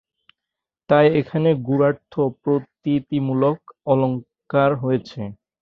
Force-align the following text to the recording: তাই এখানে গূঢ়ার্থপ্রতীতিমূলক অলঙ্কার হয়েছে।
তাই 0.89 1.07
এখানে 1.19 1.49
গূঢ়ার্থপ্রতীতিমূলক 1.67 3.57
অলঙ্কার 3.87 4.71
হয়েছে। 4.83 5.21